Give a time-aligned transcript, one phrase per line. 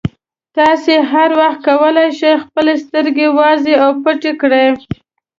[0.57, 4.67] تاسې هر وخت کولای شئ خپلې سترګې وازې او پټې کړئ.